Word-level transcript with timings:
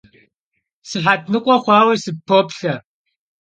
Sıhet 0.89 1.23
nıkhue 1.33 1.57
xhuaue 1.63 1.95
sıppoplhe. 2.03 2.73